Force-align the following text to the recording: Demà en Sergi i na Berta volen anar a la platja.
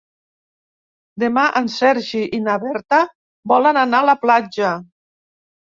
Demà 1.25 1.43
en 1.61 1.69
Sergi 1.75 2.23
i 2.39 2.41
na 2.49 2.57
Berta 2.67 3.03
volen 3.55 3.83
anar 3.87 4.05
a 4.07 4.13
la 4.13 4.21
platja. 4.27 4.77